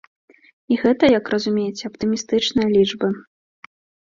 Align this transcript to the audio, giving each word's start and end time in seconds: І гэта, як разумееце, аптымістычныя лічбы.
І 0.75 0.79
гэта, 0.83 1.03
як 1.19 1.25
разумееце, 1.33 1.83
аптымістычныя 1.91 2.67
лічбы. 2.75 3.13